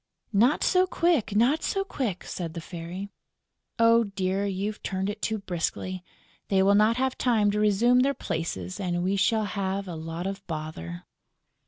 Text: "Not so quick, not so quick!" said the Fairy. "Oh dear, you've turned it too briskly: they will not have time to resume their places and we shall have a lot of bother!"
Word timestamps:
"Not 0.33 0.63
so 0.63 0.87
quick, 0.87 1.35
not 1.35 1.61
so 1.61 1.83
quick!" 1.83 2.23
said 2.23 2.55
the 2.55 2.59
Fairy. 2.59 3.09
"Oh 3.77 4.05
dear, 4.05 4.47
you've 4.47 4.81
turned 4.81 5.11
it 5.11 5.21
too 5.21 5.37
briskly: 5.37 6.03
they 6.47 6.63
will 6.63 6.73
not 6.73 6.97
have 6.97 7.19
time 7.19 7.51
to 7.51 7.59
resume 7.59 7.99
their 7.99 8.15
places 8.15 8.79
and 8.79 9.03
we 9.03 9.15
shall 9.15 9.45
have 9.45 9.87
a 9.87 9.93
lot 9.93 10.25
of 10.25 10.43
bother!" 10.47 11.05